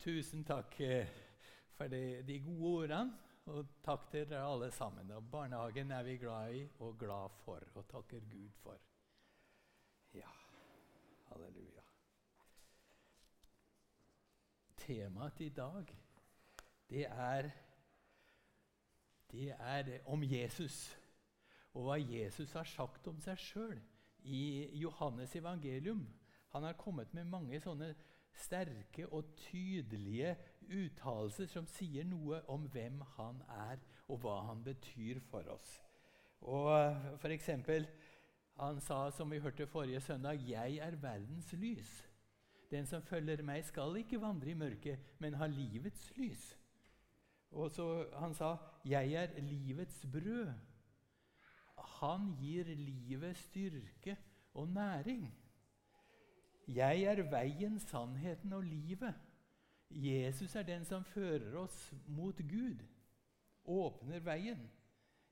[0.00, 1.08] Tusen takk eh,
[1.76, 3.18] for de, de gode ordene.
[3.50, 5.10] Og takk til dere alle sammen.
[5.12, 8.78] Og barnehagen er vi glad i og glad for og takker Gud for.
[10.14, 10.30] Ja,
[11.28, 11.84] halleluja.
[14.76, 15.92] Temaet i dag,
[16.88, 17.50] det er,
[19.30, 20.96] det er om Jesus.
[21.74, 23.76] Og hva Jesus har sagt om seg sjøl
[24.24, 26.06] i Johannes evangelium.
[26.56, 27.92] Han har kommet med mange sånne
[28.34, 30.36] sterke og tydelige
[30.70, 35.80] uttalelser som sier noe om hvem han er, og hva han betyr for oss.
[36.40, 37.88] Og for eksempel,
[38.60, 42.04] Han sa, som vi hørte forrige søndag, 'Jeg er verdens lys'.
[42.70, 46.58] Den som følger meg, skal ikke vandre i mørket, men ha livets lys.
[47.50, 50.52] Og så Han sa, 'Jeg er livets brød'.
[51.78, 54.16] Han gir livet styrke
[54.54, 55.39] og næring.
[56.68, 59.14] Jeg er veien, sannheten og livet.
[59.90, 62.82] Jesus er den som fører oss mot Gud,
[63.64, 64.62] åpner veien.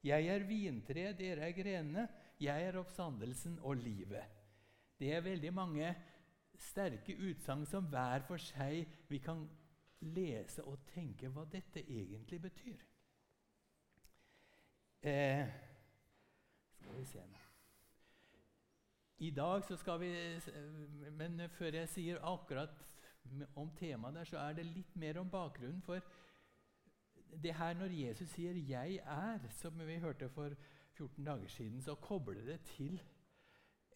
[0.02, 2.08] Jeg er vintre, dere er grenene.
[2.40, 4.24] Jeg er oppstandelsen og livet.
[4.98, 5.94] Det er veldig mange
[6.58, 9.44] sterke utsagn som hver for seg vi kan
[10.14, 12.86] lese og tenke hva dette egentlig betyr.
[15.02, 15.46] Eh,
[16.74, 17.44] skal vi se nå
[19.18, 20.12] i dag så skal vi
[21.18, 22.84] Men før jeg sier akkurat
[23.56, 25.82] om temaet der, så er det litt mer om bakgrunnen.
[25.82, 26.00] For
[27.42, 30.54] det her når Jesus sier 'jeg er', som vi hørte for
[30.92, 33.02] 14 dager siden, så kobler det til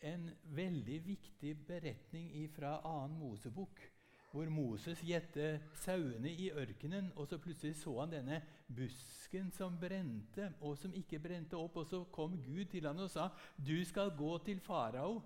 [0.03, 3.07] en veldig viktig beretning fra 2.
[3.07, 3.92] Mosebok
[4.33, 8.39] hvor Moses gjette sauene i ørkenen, og så plutselig så han denne
[8.77, 11.77] busken som brente, og som ikke brente opp.
[11.77, 15.23] Og så kom Gud til han og sa, 'Du skal gå til farao,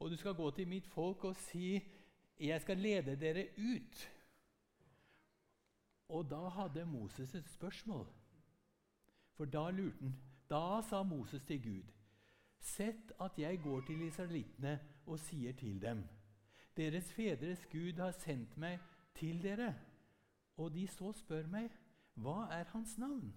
[0.00, 1.80] og du skal gå til mitt folk og si:"
[2.40, 4.08] 'Jeg skal lede dere ut.'
[6.08, 8.06] Og da hadde Moses et spørsmål.
[9.36, 10.16] For da lurte han.
[10.50, 11.92] Da sa Moses til Gud.:
[12.58, 16.19] Sett at jeg går til israelittene og sier til dem:"
[16.76, 18.78] Deres fedres Gud har sendt meg
[19.14, 19.74] til dere.
[20.56, 21.70] Og de så spør meg,
[22.14, 23.32] hva er hans navn?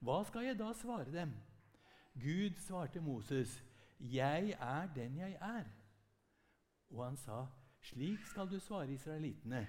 [0.00, 1.34] Hva skal jeg da svare dem?
[2.14, 3.64] Gud svarte Moses,
[4.00, 5.64] jeg er den jeg er.
[6.90, 7.44] Og han sa,
[7.80, 9.66] slik skal du svare israelittene.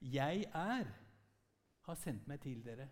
[0.00, 0.88] Jeg er,
[1.82, 2.88] har sendt meg til dere.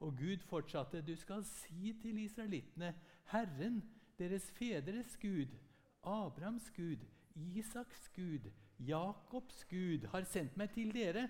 [0.00, 2.94] Og Gud fortsatte, du skal si til israelittene,
[3.32, 3.82] Herren,
[4.18, 5.56] deres fedres Gud,
[6.02, 7.00] Abrahams Gud,
[7.34, 11.28] Isaks Gud, Jakobs Gud, har sendt meg til dere.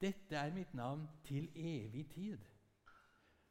[0.00, 2.38] Dette er mitt navn til evig tid.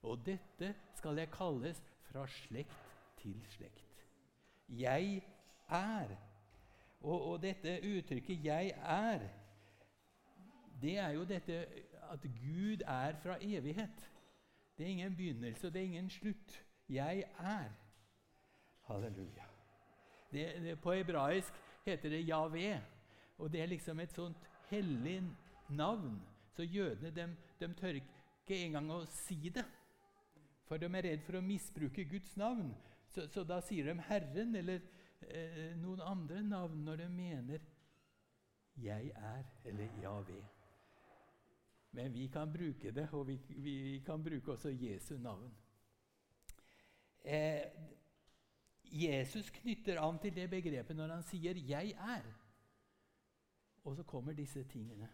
[0.07, 4.05] Og dette skal jeg kalles fra slekt til slekt.
[4.69, 5.23] Jeg
[5.69, 6.15] er.
[7.01, 9.29] Og, og dette uttrykket 'jeg er',
[10.81, 11.65] det er jo dette
[12.11, 14.11] at Gud er fra evighet.
[14.77, 16.65] Det er ingen begynnelse, det er ingen slutt.
[16.89, 17.69] Jeg er.
[18.81, 19.56] Halleluja.
[20.31, 21.53] Det, det, på hebraisk
[21.85, 22.81] heter det Javé.
[23.37, 25.21] Og det er liksom et sånt hellig
[25.69, 26.19] navn.
[26.55, 27.27] Så jødene de,
[27.59, 29.65] de tør ikke engang å si det.
[30.67, 32.73] For de er redd for å misbruke Guds navn.
[33.13, 34.81] Så, så da sier de Herren eller
[35.29, 37.65] eh, noen andre navn når de mener
[38.77, 40.43] 'Jeg er' eller 'Javé'.
[41.91, 45.49] Men vi kan bruke det, og vi, vi kan bruke også Jesu navn.
[47.23, 47.63] Eh,
[48.91, 52.33] Jesus knytter an til det begrepet når han sier 'jeg er'.
[53.83, 55.09] Og så kommer disse tingene.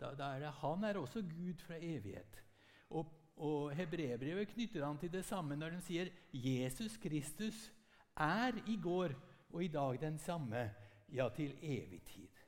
[0.00, 2.44] Da, da er det, han er også Gud fra evighet.
[2.90, 7.72] Og, og Hebrebrevet knytter an til det samme når de sier 'Jesus Kristus
[8.16, 9.14] er i går
[9.52, 10.70] og i dag den samme,
[11.12, 12.44] ja, til evig tid'.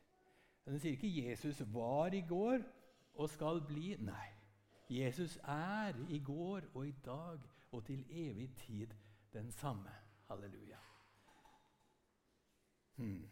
[0.64, 2.58] Den sier ikke 'Jesus var i går
[3.14, 4.02] og skal bli'.
[4.02, 4.28] Nei.
[4.90, 7.38] Jesus er i går og i dag
[7.72, 8.86] og til evig tid
[9.32, 9.90] den samme.
[10.30, 10.76] Halleluja.
[12.94, 13.28] Hmm.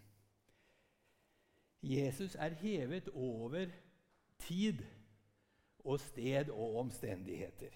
[1.82, 3.66] Jesus er hevet over
[4.38, 4.78] tid
[5.78, 7.70] og sted og omstendigheter.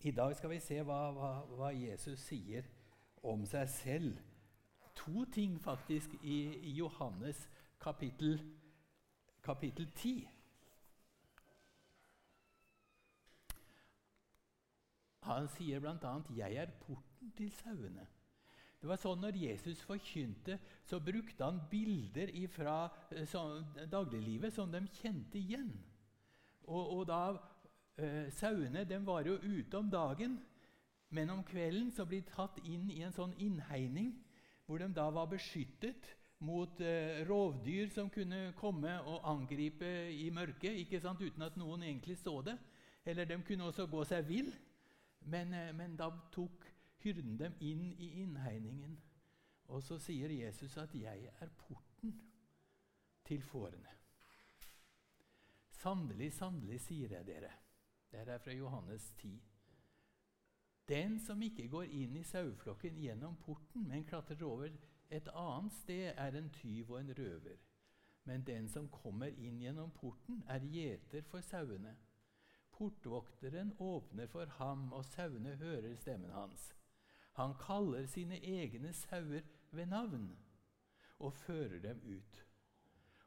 [0.00, 2.64] I dag skal vi se hva, hva, hva Jesus sier
[3.22, 4.16] om seg selv.
[4.96, 7.44] To ting faktisk i, i Johannes
[7.80, 8.40] kapittel,
[9.42, 10.28] kapittel 10.
[15.22, 18.06] Han sier bl.a.: 'Jeg er porten til sauene'.
[18.80, 24.80] Det var sånn Når Jesus forkynte, så brukte han bilder fra eh, dagliglivet som de
[24.98, 25.70] kjente igjen.
[26.66, 27.20] Og, og da,
[27.96, 30.40] eh, Sauene de var jo ute om dagen,
[31.10, 34.16] men om kvelden så ble de tatt inn i en sånn innhegning
[34.66, 36.10] hvor de da var beskyttet
[36.42, 41.84] mot eh, rovdyr som kunne komme og angripe i mørket ikke sant, uten at noen
[41.86, 42.56] egentlig så det.
[43.06, 44.50] Eller de kunne også gå seg vill.
[45.24, 46.66] Men, eh, men da tok
[47.02, 49.00] hyrden dem inn i innhegningen.
[49.72, 52.20] Og så sier Jesus at 'jeg er porten
[53.24, 53.96] til fårene'.
[55.70, 57.50] Sannelig, sannelig, sier jeg dere.
[58.12, 59.42] Det er fra Johannes 10.
[60.88, 64.68] Den som ikke går inn i saueflokken gjennom porten, men klatrer over
[65.10, 67.56] et annet sted, er en tyv og en røver.
[68.24, 71.96] Men den som kommer inn gjennom porten, er gjeter for sauene.
[72.72, 76.70] Portvokteren åpner for ham, og sauene hører stemmen hans.
[77.38, 80.30] Han kaller sine egne sauer ved navn
[81.18, 82.40] og fører dem ut.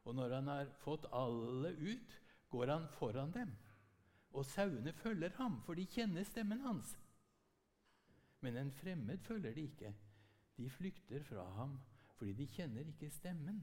[0.06, 2.20] Og når han har fått alle ut,
[2.50, 3.56] går han foran dem.
[4.36, 6.98] Og sauene følger ham, for de kjenner stemmen hans.
[8.42, 9.94] Men en fremmed følger de ikke.
[10.58, 11.80] De flykter fra ham
[12.16, 13.58] fordi de kjenner ikke stemmen.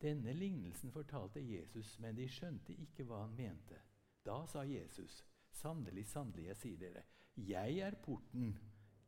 [0.00, 3.76] Denne lignelsen fortalte Jesus, men de skjønte ikke hva han mente.
[4.24, 7.04] Da sa Jesus, sannelig, sannelig, jeg sier dere,
[7.36, 8.52] jeg er porten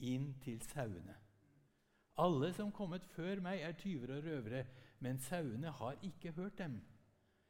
[0.01, 1.17] inn til sauene.
[2.23, 4.65] Alle som kommet før meg, er tyver og røvere,
[5.01, 6.81] men sauene har ikke hørt dem.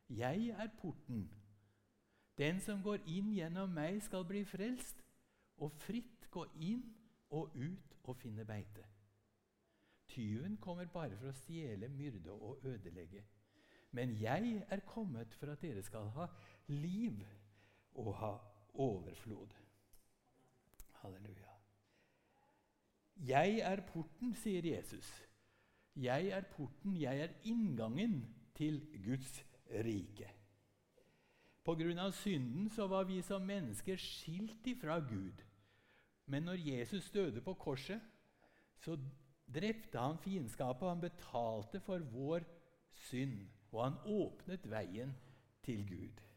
[0.08, 1.26] Jeg er porten.
[2.38, 5.02] Den som går inn gjennom meg, skal bli frelst,
[5.62, 6.82] og fritt gå inn
[7.30, 8.84] og ut og finne beite.
[10.12, 13.22] Tyven kommer bare for å stjele, myrde og ødelegge.
[13.92, 16.26] Men jeg er kommet for at dere skal ha
[16.68, 17.22] liv
[17.94, 18.32] og ha
[18.74, 19.54] overflod.
[21.02, 21.52] Halleluja.
[23.16, 25.08] Jeg er porten, sier Jesus.
[25.96, 28.22] Jeg er porten, jeg er inngangen
[28.56, 29.44] til Guds
[29.84, 30.30] rike.
[31.66, 35.42] Av synden så var vi som mennesker skilt ifra Gud.
[36.26, 38.00] Men når Jesus døde på korset,
[38.82, 38.96] så
[39.46, 40.88] drepte han fiendskapet.
[40.88, 42.46] Han betalte for vår
[43.06, 45.14] synd, og han åpnet veien
[45.62, 46.31] til Gud.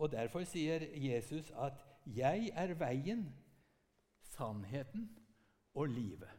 [0.00, 3.34] Og Derfor sier Jesus at 'jeg er veien,
[4.20, 5.10] sannheten
[5.74, 6.38] og livet'.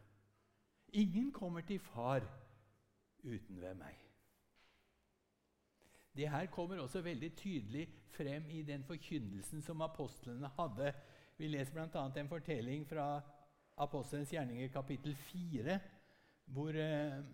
[0.92, 2.20] Ingen kommer til Far
[3.24, 3.94] uten ved meg.
[6.16, 10.92] Det her kommer også veldig tydelig frem i den forkynnelsen som apostlene hadde.
[11.38, 12.20] Vi leser bl.a.
[12.20, 13.20] en fortelling fra
[13.76, 15.78] Apostelens gjerninger kapittel 4,
[16.44, 17.24] hvor, eh,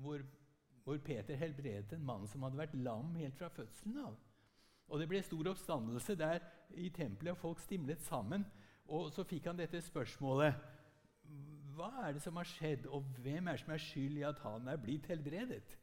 [0.00, 0.22] hvor,
[0.84, 4.16] hvor, Peter helbredet en mann som hadde vært lam helt fra fødselen av.
[4.88, 8.46] Og Det ble stor oppstandelse der i tempelet, og folk stimlet sammen.
[8.88, 10.54] Og Så fikk han dette spørsmålet
[11.76, 14.38] Hva er det som har skjedd, og hvem er det som er skyld i at
[14.44, 15.78] han er blitt helbredet?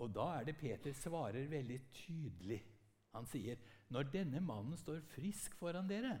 [0.00, 2.62] Og da er det Peter svarer veldig tydelig.
[3.12, 3.56] Han sier,
[3.90, 6.20] 'Når denne mannen står frisk foran dere,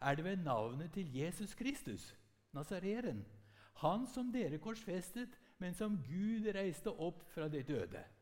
[0.00, 2.16] er det ved navnet til Jesus Kristus,
[2.52, 3.24] Nazareren,
[3.74, 8.19] han som dere korsfestet, men som Gud reiste opp fra de døde.'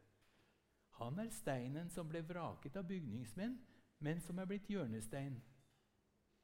[0.99, 3.55] Han er steinen som ble vraket av bygningsmenn,
[4.03, 5.39] men som er blitt hjørnestein.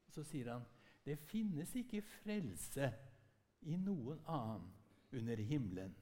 [0.09, 0.65] Så sier han,
[1.05, 2.93] 'Det finnes ikke frelse
[3.61, 4.71] i noen annen
[5.11, 5.95] under himmelen.'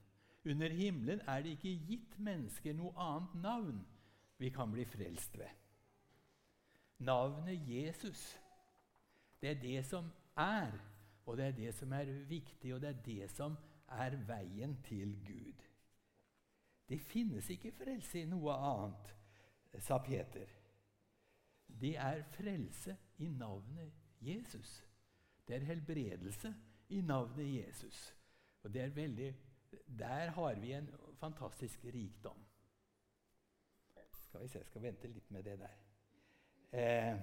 [0.45, 3.85] Under himmelen er det ikke gitt mennesker noe annet navn
[4.37, 5.49] vi kan bli frelst ved.
[6.99, 8.39] Navnet Jesus,
[9.41, 10.71] det er det som er,
[11.25, 13.55] og det er det som er viktig, og det er det som
[13.87, 15.63] er veien til Gud.
[16.89, 19.13] Det finnes ikke frelse i noe annet,
[19.79, 20.49] sa Peter.
[21.67, 24.83] Det er frelse i navnet Jesus.
[25.47, 26.53] Det er helbredelse
[26.89, 28.13] i navnet Jesus.
[28.63, 29.33] Og det er veldig
[29.87, 32.45] der har vi en fantastisk rikdom.
[34.11, 35.79] Skal vi se, jeg skal vente litt med det der.
[36.73, 37.19] Eh,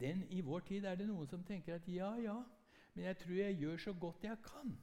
[0.00, 2.36] den, I vår tid er det noen som tenker at ja, ja,
[2.94, 4.76] men jeg tror jeg gjør så godt jeg kan.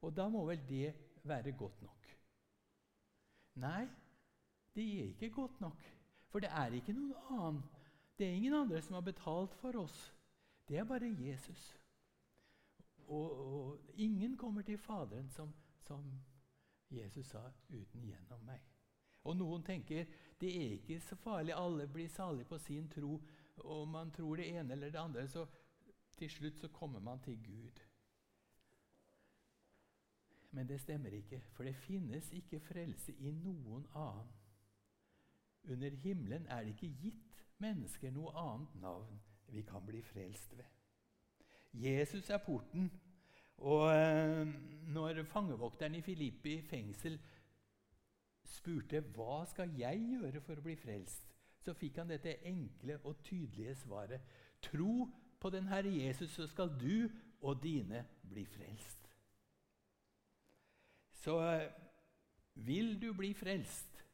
[0.00, 0.94] Og da må vel det
[1.28, 2.06] være godt nok?
[3.60, 3.84] Nei,
[4.74, 5.82] det er ikke godt nok.
[6.30, 7.62] For det er ikke noen annen.
[8.18, 9.98] Det er ingen andre som har betalt for oss.
[10.68, 11.80] Det er bare Jesus
[13.10, 16.04] og, og, ingen kommer til Faderen som, som
[16.90, 18.62] Jesus sa, uten gjennom meg.
[19.24, 20.06] Og Noen tenker
[20.40, 23.18] det er ikke så farlig, alle blir salige på sin tro.
[23.56, 25.46] Og man tror det ene eller det andre, så
[26.16, 27.82] til slutt så kommer man til Gud.
[30.50, 34.32] Men det stemmer ikke, for det finnes ikke frelse i noen annen.
[35.70, 39.20] Under himmelen er det ikke gitt mennesker noe annet navn
[39.52, 40.66] vi kan bli frelst ved.
[41.72, 42.90] Jesus er porten.
[43.60, 44.48] Og eh,
[44.88, 47.18] når fangevokteren i Filippi fengsel
[48.48, 51.26] spurte hva skal jeg gjøre for å bli frelst,
[51.60, 54.24] så fikk han dette enkle og tydelige svaret.
[54.64, 58.99] Tro på den Herre Jesus, så skal du og dine bli frelst.
[61.20, 61.68] Så eh,
[62.54, 64.04] vil du bli frelst,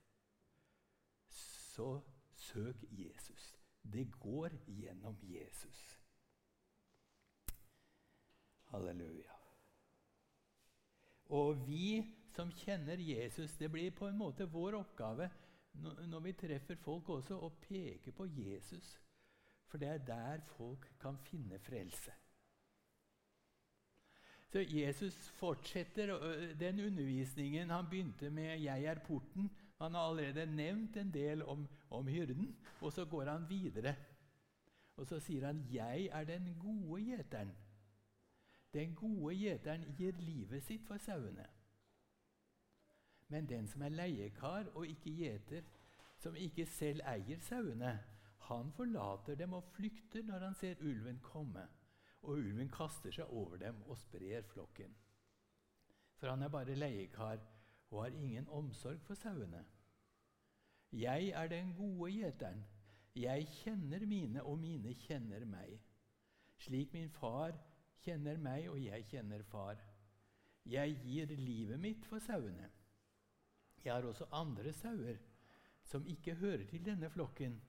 [1.29, 2.01] så
[2.35, 3.55] søk Jesus.
[3.83, 6.01] Det går gjennom Jesus.
[8.73, 9.33] Halleluja.
[11.27, 12.03] Og vi
[12.35, 15.31] som kjenner Jesus, det blir på en måte vår oppgave
[16.11, 18.97] når vi treffer folk også, å peke på Jesus.
[19.67, 22.15] For det er der folk kan finne frelse.
[24.47, 26.13] Så Jesus fortsetter
[26.61, 29.51] den undervisningen han begynte med 'Jeg er porten'.
[29.79, 33.95] Han har allerede nevnt en del om, om hyrden, og så går han videre.
[34.97, 37.55] Og så sier han 'Jeg er den gode gjeteren'.
[38.73, 41.47] Den gode gjeteren gir livet sitt for sauene.
[43.29, 45.63] Men den som er leiekar og ikke gjeter,
[46.19, 47.99] som ikke selv eier sauene,
[48.39, 51.67] han forlater dem og flykter når han ser ulven komme.
[52.23, 54.95] Og ulven kaster seg over dem og sprer flokken.
[56.17, 57.43] For han er bare leiekar
[57.91, 59.65] og har ingen omsorg for sauene.
[60.93, 62.65] Jeg er den gode gjeteren.
[63.17, 65.79] Jeg kjenner mine, og mine kjenner meg.
[66.59, 67.55] Slik min far
[68.05, 69.81] kjenner meg, og jeg kjenner far.
[70.67, 72.71] Jeg gir livet mitt for sauene.
[73.85, 75.21] Jeg har også andre sauer
[75.87, 77.61] som ikke hører til denne flokken.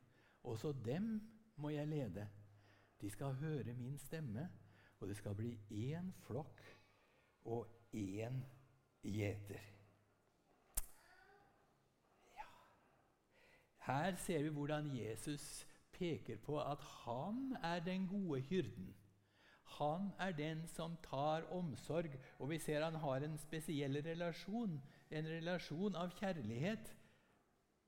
[0.44, 1.22] Også dem
[1.56, 2.27] må jeg lede.
[3.01, 4.50] De skal høre min stemme,
[5.00, 6.62] og det skal bli én flokk
[7.46, 8.39] og én
[9.04, 9.62] gjeter.
[12.36, 12.48] Ja.
[13.88, 18.96] Her ser vi hvordan Jesus peker på at han er den gode hyrden.
[19.63, 25.27] Han er den som tar omsorg, og vi ser han har en spesiell relasjon, en
[25.27, 26.96] relasjon av kjærlighet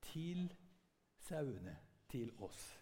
[0.02, 0.54] til
[1.18, 1.78] sauene,
[2.10, 2.79] til oss.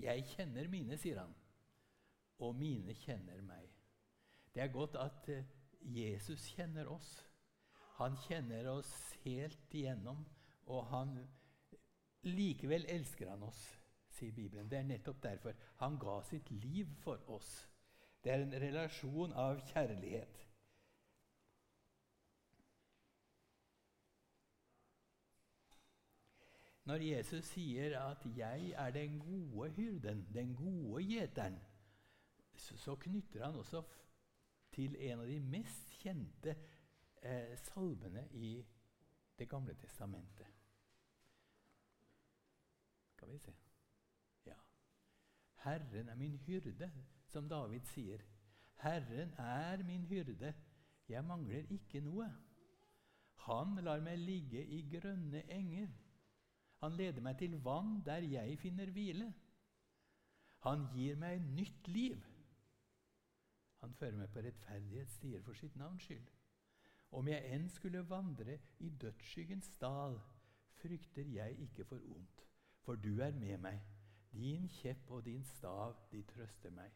[0.00, 1.34] Jeg kjenner mine, sier han,
[2.40, 3.68] og mine kjenner meg.
[4.54, 5.44] Det er godt at eh,
[5.82, 7.10] Jesus kjenner oss.
[7.98, 8.90] Han kjenner oss
[9.24, 10.24] helt igjennom,
[10.70, 11.18] og han,
[12.24, 13.60] likevel elsker han oss
[14.20, 14.68] sier Bibelen.
[14.70, 17.50] Det er nettopp derfor han ga sitt liv for oss.
[18.24, 20.40] Det er en relasjon av kjærlighet.
[26.90, 31.58] Når Jesus sier at 'jeg er den gode hyrden', den gode gjeteren,
[32.56, 33.82] så, knytter han også
[34.72, 36.56] til en av de mest kjente
[37.22, 38.66] eh, salmene i
[39.38, 40.46] Det gamle testamentet.
[43.08, 43.54] Skal vi se
[44.46, 44.54] Ja.
[45.56, 46.90] 'Herren er min hyrde',
[47.26, 48.18] som David sier.
[48.76, 50.54] 'Herren er min hyrde,
[51.08, 52.32] jeg mangler ikke noe.'
[53.34, 55.88] Han lar meg ligge i grønne enger.
[56.80, 59.28] Han leder meg til vann der jeg finner hvile.
[60.64, 62.20] Han gir meg nytt liv.
[63.80, 66.26] Han fører meg på rettferdighetsstier for sitt navns skyld.
[67.16, 70.18] Om jeg enn skulle vandre i dødsskyggens dal,
[70.80, 72.44] frykter jeg ikke for ondt,
[72.84, 73.80] for du er med meg.
[74.32, 76.92] Din kjepp og din stav, de trøster meg.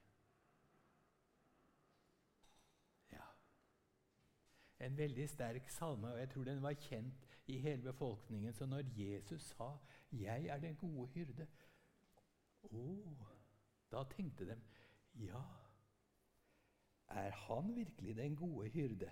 [4.84, 8.52] En veldig sterk salme, og jeg tror den var kjent i hele befolkningen.
[8.52, 9.76] Så når Jesus sa
[10.12, 11.46] 'Jeg er den gode hyrde',
[12.62, 13.16] å,
[13.92, 14.56] da tenkte de
[15.26, 15.42] ja,
[17.08, 19.10] er han virkelig den gode hyrde?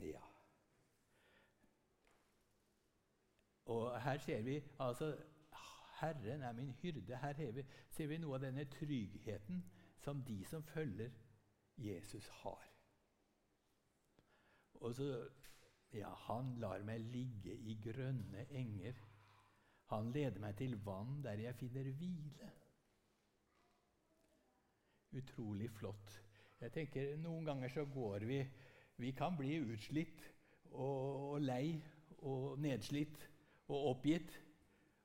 [0.00, 0.20] Ja.
[3.64, 5.16] Og her ser vi altså
[6.00, 7.16] Herren er min hyrde.
[7.16, 9.64] Her ser vi noe av denne tryggheten
[10.00, 11.10] som de som følger
[11.80, 12.66] Jesus, har.
[14.80, 15.28] Og så
[15.92, 18.94] Ja, han lar meg ligge i grønne enger.
[19.90, 22.50] Han leder meg til vann der jeg finner hvile.
[25.18, 26.14] Utrolig flott.
[26.60, 28.38] Jeg tenker Noen ganger så går vi
[29.02, 30.22] Vi kan bli utslitt
[30.70, 31.82] og, og lei
[32.18, 33.26] og nedslitt
[33.66, 34.38] og oppgitt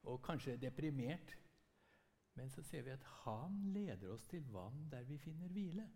[0.04, 1.38] og kanskje deprimert.
[2.36, 5.88] Men så ser vi at han leder oss til vann der vi finner hvile.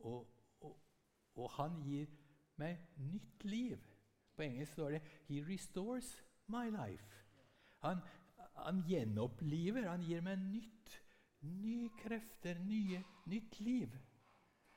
[0.00, 0.26] Og,
[0.60, 0.76] og,
[1.34, 2.10] og han gir
[2.60, 3.78] meg nytt liv.
[4.36, 7.24] På engelsk står det 'He restores my life'.
[7.78, 7.98] Han,
[8.56, 11.02] han gjenoppliver, han gir meg nytt.
[11.40, 13.96] Nye krefter, nye, nytt liv.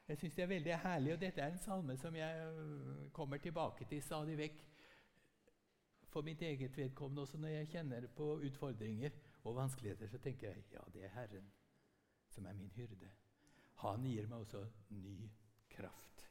[0.07, 3.37] Jeg syns det er veldig herlig, og dette er en salme som jeg øh, kommer
[3.37, 4.63] tilbake til stadig vekk
[6.13, 9.09] for mitt eget vedkommende også når jeg kjenner på utfordringer
[9.43, 11.51] og vanskeligheter, så tenker jeg ja, det er Herren
[12.29, 13.09] som er min hyrde.
[13.81, 14.63] Han gir meg også
[14.95, 15.29] ny
[15.73, 16.25] kraft.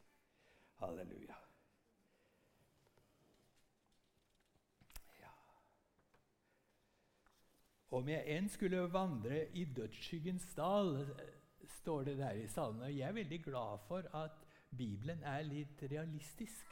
[0.81, 1.37] Halleluja.
[5.21, 5.35] Ja.
[7.91, 10.97] Om jeg enn skulle vandre i dødsskyggens dal,
[11.83, 12.83] står det der i salen.
[12.83, 14.43] Og jeg er veldig glad for at
[14.77, 16.67] Bibelen er litt realistisk.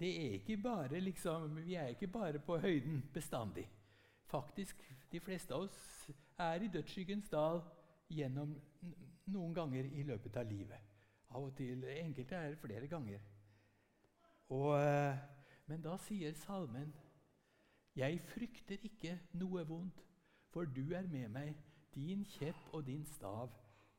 [0.00, 3.68] Det er ikke bare liksom, Vi er ikke bare på høyden bestandig.
[4.26, 4.76] Faktisk,
[5.12, 7.60] De fleste av oss er i dødsskyggens dal
[8.10, 8.56] gjennom
[9.32, 10.92] noen ganger i løpet av livet.
[11.34, 13.20] Av og til enkelte er det flere ganger.
[14.54, 15.18] Og, eh,
[15.66, 16.92] men da sier salmen
[17.96, 20.02] jeg frykter ikke noe vondt,
[20.52, 21.56] for du er med meg.
[21.94, 23.52] Din kjepp og din stav,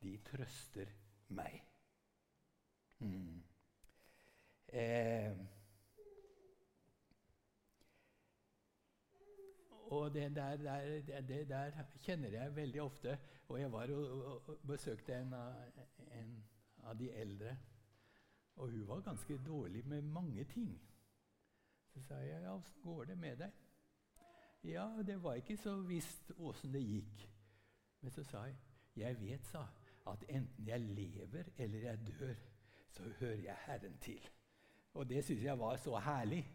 [0.03, 0.91] de trøster
[1.33, 1.63] meg.
[2.99, 3.43] Hmm.
[4.69, 5.33] Eh.
[9.89, 13.17] Og det der, der, det der, kjenner jeg veldig ofte.
[13.47, 15.53] Og jeg var og, og besøkte en av,
[16.11, 16.43] en
[16.83, 17.57] av de eldre.
[18.55, 20.81] Og hun var ganske dårlig med mange ting.
[21.93, 23.51] Så sa jeg ja, 'Åssen går det med deg?'
[24.63, 27.29] Ja, det var ikke så visst åssen det gikk.
[28.01, 28.55] Men så sa jeg,
[28.95, 29.65] 'Jeg vet', sa
[30.07, 32.33] at enten jeg lever eller jeg dør,
[32.89, 34.29] så hører jeg Herren til.
[34.93, 36.51] Og det syntes jeg var så herlig.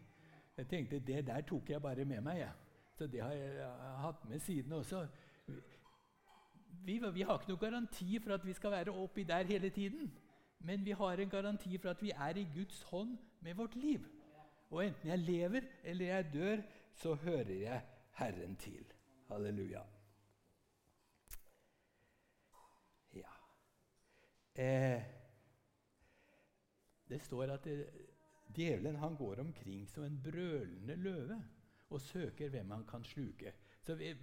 [0.57, 2.37] Jeg tenkte, Det der tok jeg bare med meg.
[2.37, 2.51] Ja.
[2.93, 3.69] Så det har jeg
[4.03, 5.07] hatt med siden også.
[6.85, 10.11] Vi, vi, har ikke noen garanti for at vi skal være oppi der hele tiden.
[10.59, 14.05] Men vi har en garanti for at vi er i Guds hånd med vårt liv.
[14.69, 16.61] Og enten jeg lever eller jeg dør,
[16.93, 17.81] så hører jeg
[18.19, 18.85] Herren til.
[19.27, 19.81] Halleluja.
[23.13, 23.33] Ja
[24.55, 25.03] eh,
[27.09, 27.89] Det står at det,
[28.55, 31.43] djevelen han går omkring som en brølende løve
[31.93, 33.53] og søker hvem han kan sluke.
[33.83, 34.13] Så vi,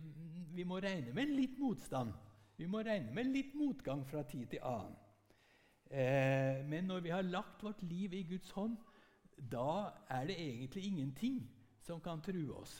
[0.54, 2.12] vi må regne med litt motstand.
[2.56, 4.96] Vi må regne med litt motgang fra tid til annen.
[5.90, 8.76] Eh, men når vi har lagt vårt liv i Guds hånd,
[9.36, 11.40] da er det egentlig ingenting
[11.82, 12.76] som kan true oss.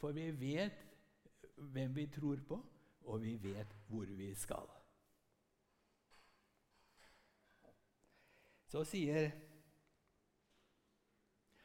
[0.00, 0.86] For vi vet
[1.56, 2.60] hvem vi tror på,
[3.00, 4.68] og vi vet hvor vi skal.
[8.70, 9.30] Så sier,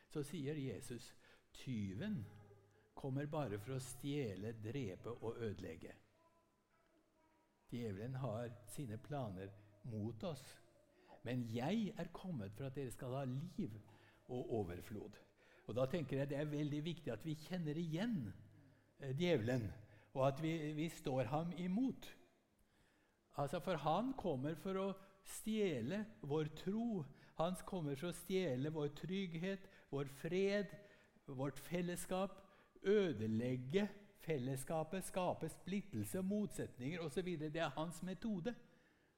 [0.09, 1.11] så sier Jesus
[1.53, 2.23] tyven
[3.05, 5.91] kommer bare for å stjele, drepe og ødelegge.
[7.69, 9.51] Djevelen har sine planer
[9.91, 10.41] mot oss.
[11.25, 13.75] Men jeg er kommet for at dere skal ha liv
[14.33, 15.19] og overflod.
[15.65, 18.15] Og Da tenker jeg det er veldig viktig at vi kjenner igjen
[18.99, 19.67] eh, djevelen,
[20.13, 22.07] og at vi, vi, står ham imot.
[23.37, 24.87] Altså, For han kommer for å
[25.41, 27.03] stjele vår tro.
[27.37, 30.73] Han kommer for å stjele vår trygghet, vår fred,
[31.27, 32.44] vårt fellesskap.
[32.85, 33.87] Ødelegge
[34.25, 37.37] fellesskapet, skape splittelse, motsetninger osv.
[37.39, 38.55] Det er hans metode.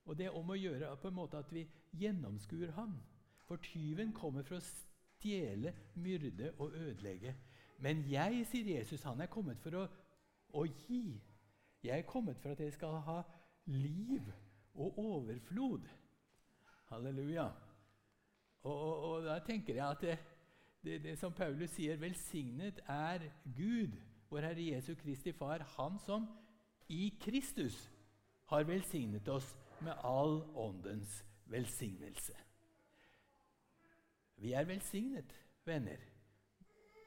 [0.05, 1.65] Og det er om å gjøre på en måte at vi
[1.99, 2.95] gjennomskuer ham.
[3.47, 7.35] For tyven kommer for å stjele, myrde og ødelegge.
[7.83, 9.85] Men jeg, sier Jesus, han er kommet for å,
[10.55, 11.19] å gi.
[11.83, 13.21] Jeg er kommet for at dere skal ha
[13.71, 14.31] liv
[14.77, 15.87] og overflod.
[16.91, 17.47] Halleluja.
[18.63, 20.36] Og, og, og da tenker jeg at
[20.83, 23.95] det, det, som Paulus sier, velsignet er Gud,
[24.29, 26.27] vår Herre Jesu Kristi Far, Han som
[26.89, 27.91] i Kristus
[28.45, 32.33] har velsignet oss med all åndens velsignelse.
[34.37, 35.33] Vi er velsignet,
[35.65, 35.97] venner.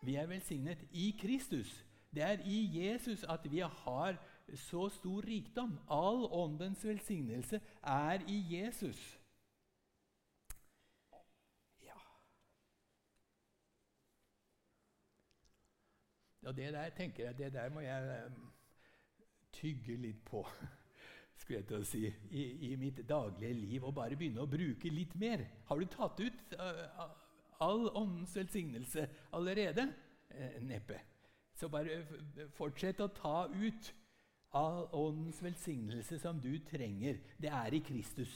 [0.03, 1.87] Vi er velsignet i Kristus.
[2.15, 4.17] Det er i Jesus at vi har
[4.55, 5.79] så stor rikdom.
[5.89, 9.20] All åndens velsignelse er i Jesus.
[16.51, 18.47] Og det der tenker jeg, det der må jeg um,
[19.55, 20.43] tygge litt på
[21.39, 22.01] skulle jeg til å si,
[22.35, 25.45] i, i, mitt daglige liv og bare begynne å bruke litt mer.
[25.69, 27.07] Har du tatt ut uh,
[27.63, 29.07] all åndens velsignelse
[29.39, 29.87] allerede?
[30.31, 30.99] Eh, neppe.
[31.55, 32.03] Så bare
[32.59, 33.95] fortsett å ta ut
[34.59, 37.23] all åndens velsignelse som du trenger.
[37.39, 38.35] Det er i Kristus.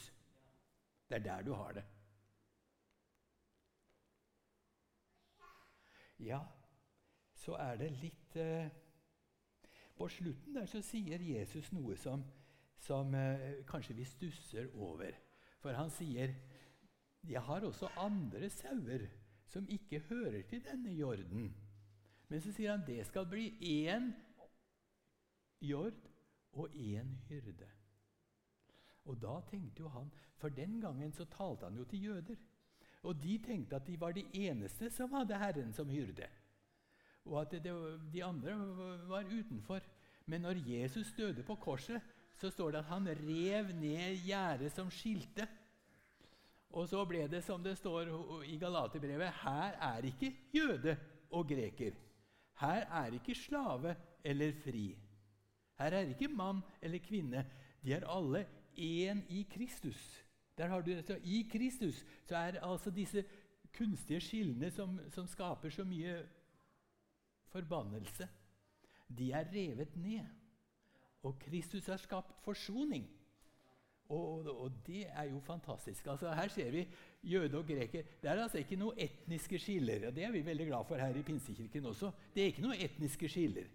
[1.09, 1.83] Det er der du har det.
[6.23, 6.45] Ja,
[7.45, 8.73] så er det litt eh,
[9.95, 12.25] På slutten der så sier Jesus noe som
[12.85, 15.15] som eh, kanskje vi stusser over.
[15.61, 16.35] For han sier
[17.25, 19.07] jeg har også andre sauer
[19.49, 21.47] som ikke hører til denne jorden.
[22.29, 24.11] Men så sier han det skal bli én
[25.61, 25.97] jord
[26.53, 27.69] og én hyrde.
[29.05, 32.35] Og da tenkte jo han, For den gangen så talte han jo til jøder.
[33.03, 36.27] Og de tenkte at de var de eneste som hadde Herren som hyrde.
[37.25, 37.73] Og at det,
[38.13, 38.55] de andre
[39.09, 39.81] var utenfor.
[40.25, 42.01] Men når Jesus døde på korset,
[42.35, 45.47] så står det at han rev ned gjerdet som skilte.
[46.75, 48.09] Og så ble det som det står
[48.49, 50.97] i Galaterbrevet her er ikke jøde
[51.31, 51.95] og greker.
[52.59, 54.89] Her er ikke slave eller fri.
[55.79, 57.45] Her er ikke mann eller kvinne.
[57.83, 60.25] De er alle én i Kristus.
[60.57, 61.19] Der har du det.
[61.23, 63.23] I Kristus så er altså disse
[63.77, 66.21] kunstige skillene som, som skaper så mye
[67.55, 68.27] forbannelse,
[69.17, 70.25] de er revet ned.
[71.25, 73.07] Og Kristus har skapt forsoning.
[74.09, 76.07] Og, og, det er jo fantastisk.
[76.07, 76.87] Altså, her ser vi
[77.23, 78.03] jøde og greker.
[78.21, 80.07] Det er altså ikke noen etniske skiller.
[80.07, 82.11] og Det er vi veldig glad for her i Pinsekirken også.
[82.35, 83.71] Det er ikke noen etniske skiller.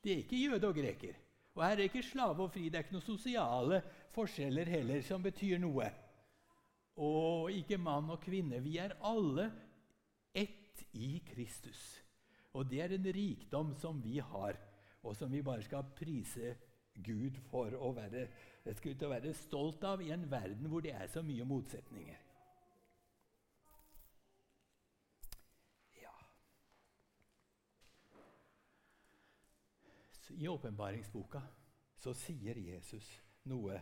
[0.00, 1.18] Det er ikke jøde og greker.
[1.54, 2.68] Og her er det ikke slave og fri.
[2.68, 3.82] Det er ikke noen sosiale
[4.16, 5.90] forskjeller heller som betyr noe.
[6.96, 8.62] Og ikke mann og kvinne.
[8.64, 9.50] Vi er alle
[10.32, 11.99] ett i Kristus.
[12.52, 14.58] Og det er en rikdom som vi har,
[15.02, 16.56] og som vi bare skal prise
[17.04, 18.26] Gud for å være,
[18.66, 22.26] å være stolt av i en verden hvor det er så mye motsetninger.
[30.40, 31.40] I åpenbaringsboka
[32.00, 33.04] så sier Jesus
[33.50, 33.74] noe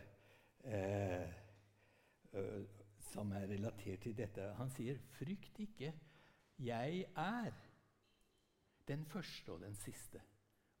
[0.65, 1.29] eh,
[3.11, 4.49] som er relatert til dette.
[4.57, 5.93] Han sier, 'Frykt ikke,
[6.59, 7.53] jeg er
[8.89, 10.21] den første og den siste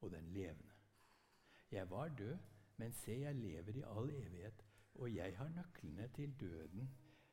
[0.01, 0.75] og den levende.'
[1.71, 2.37] Jeg var død,
[2.77, 6.89] men se, jeg lever i all evighet, og jeg har nøklene til døden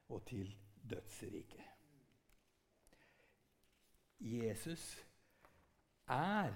[0.09, 0.57] og til
[0.91, 1.65] dødsriket.
[4.21, 5.07] Jesus
[6.07, 6.55] er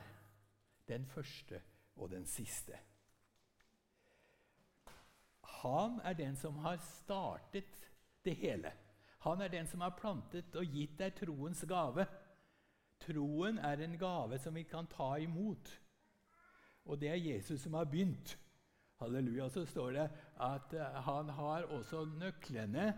[0.89, 1.63] den første
[1.97, 2.79] og den siste.
[5.43, 7.91] Han er den som har startet
[8.25, 8.73] det hele.
[9.21, 12.07] Han er den som har plantet og gitt deg troens gave.
[13.01, 15.73] Troen er en gave som vi kan ta imot.
[16.85, 18.37] Og det er Jesus som har begynt.
[19.01, 19.49] Halleluja.
[19.49, 20.09] Så står det
[20.41, 22.93] at eh, han har også nøklene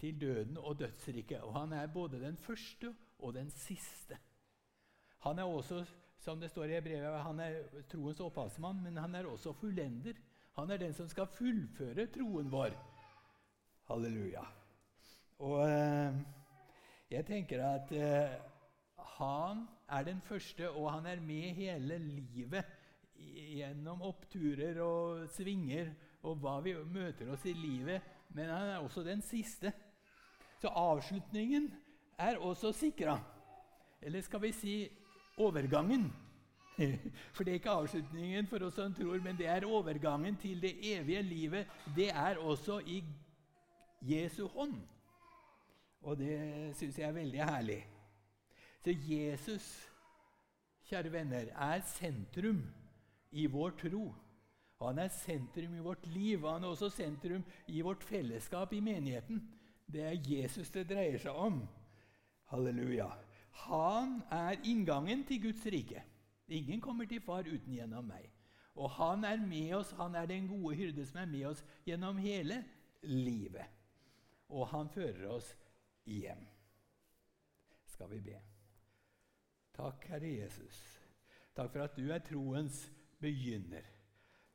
[0.00, 1.40] til døden og dødsriket.
[1.40, 4.18] Og han er både den første og den siste.
[5.18, 5.84] Han er også,
[6.18, 10.18] som det står i brevet, han er troens opphavsmann, men han er også fullender.
[10.56, 12.76] Han er den som skal fullføre troen vår.
[13.88, 14.42] Halleluja.
[15.38, 16.20] Og eh,
[17.10, 18.36] jeg tenker at eh,
[19.16, 22.64] han er den første, og han er med hele livet
[23.16, 25.92] gjennom oppturer og svinger
[26.26, 28.04] og hva vi møter oss i livet.
[28.34, 29.72] Men han er også den siste.
[30.60, 31.70] Så avslutningen
[32.18, 33.16] er også sikra.
[34.02, 34.76] Eller skal vi si
[35.38, 36.10] overgangen?
[37.32, 40.74] For det er ikke avslutningen for oss som tror, men det er overgangen til det
[40.84, 41.70] evige livet.
[41.96, 43.00] Det er også i
[44.04, 44.76] Jesu hånd.
[46.02, 47.78] Og det syns jeg er veldig herlig.
[48.86, 49.64] Så Jesus,
[50.86, 52.60] kjære venner, er sentrum
[53.34, 54.12] i vår tro.
[54.78, 58.80] Han er sentrum i vårt liv, og han er også sentrum i vårt fellesskap i
[58.80, 59.42] menigheten.
[59.90, 61.58] Det er Jesus det dreier seg om.
[62.54, 63.10] Halleluja.
[63.66, 66.06] Han er inngangen til Guds rike.
[66.46, 68.30] Ingen kommer til far uten gjennom meg.
[68.78, 72.22] Og han er med oss, han er den gode hyrde som er med oss gjennom
[72.22, 72.62] hele
[73.02, 73.66] livet.
[74.46, 75.56] Og han fører oss
[76.06, 76.46] hjem.
[77.90, 78.44] Skal vi be.
[79.76, 80.78] Takk, Herre Jesus.
[81.56, 82.78] Takk for at du er troens
[83.20, 83.84] begynner.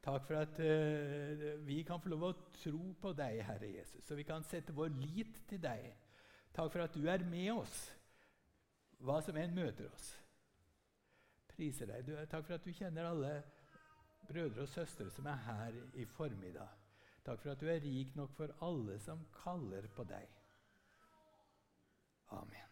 [0.02, 4.18] Takk for at uh, vi kan få lov å tro på deg, Herre Jesus, så
[4.18, 5.92] vi kan sette vår lit til deg.
[6.56, 7.76] Takk for at du er med oss,
[9.06, 10.10] hva som enn møter oss.
[11.54, 12.08] Priser deg.
[12.08, 13.36] Du, takk for at du kjenner alle
[14.26, 16.78] brødre og søstre som er her i formiddag.
[17.26, 20.26] Takk for at du er rik nok for alle som kaller på deg.
[22.34, 22.71] Amen.